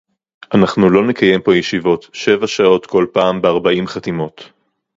[0.55, 4.49] אנחנו לא נקיים פה ישיבות שבע שעות כל פעם בארבעים חתימות